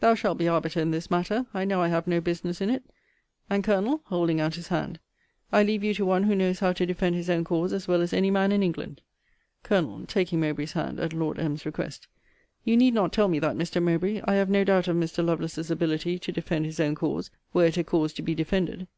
thou 0.00 0.12
shalt 0.12 0.38
be 0.38 0.48
arbiter 0.48 0.80
in 0.80 0.90
this 0.90 1.08
matter; 1.08 1.46
I 1.54 1.64
know 1.64 1.82
I 1.82 1.86
have 1.86 2.08
no 2.08 2.20
business 2.20 2.60
in 2.60 2.68
it 2.68 2.82
and, 3.48 3.62
Colonel, 3.62 4.00
(holding 4.06 4.40
out 4.40 4.56
his 4.56 4.66
hand,) 4.66 4.98
I 5.52 5.62
leave 5.62 5.84
you 5.84 5.94
to 5.94 6.04
one 6.04 6.24
who 6.24 6.34
knows 6.34 6.58
how 6.58 6.72
to 6.72 6.84
defend 6.84 7.14
his 7.14 7.30
own 7.30 7.44
cause 7.44 7.72
as 7.72 7.86
well 7.86 8.02
as 8.02 8.12
any 8.12 8.28
man 8.28 8.50
in 8.50 8.64
England. 8.64 9.02
Col. 9.62 10.02
(taking 10.08 10.40
Mowbray's 10.40 10.72
hand, 10.72 10.98
at 10.98 11.12
Lord 11.12 11.38
M.'s 11.38 11.64
request,) 11.64 12.08
You 12.64 12.76
need 12.76 12.94
not 12.94 13.12
tell 13.12 13.28
me 13.28 13.38
that, 13.38 13.54
Mr. 13.54 13.80
Mowbray. 13.80 14.20
I 14.24 14.34
have 14.34 14.50
no 14.50 14.64
doubt 14.64 14.88
of 14.88 14.96
Mr. 14.96 15.24
Lovelace's 15.24 15.70
ability 15.70 16.18
to 16.18 16.32
defend 16.32 16.64
his 16.66 16.80
own 16.80 16.96
cause, 16.96 17.30
were 17.54 17.66
it 17.66 17.76
a 17.76 17.84
cause 17.84 18.12
to 18.14 18.22
be 18.22 18.34
defended. 18.34 18.88